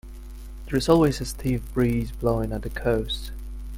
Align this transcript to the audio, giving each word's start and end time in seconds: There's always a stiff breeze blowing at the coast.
There's 0.65 0.89
always 0.89 1.21
a 1.21 1.25
stiff 1.25 1.61
breeze 1.75 2.11
blowing 2.11 2.53
at 2.53 2.63
the 2.63 2.71
coast. 2.71 3.29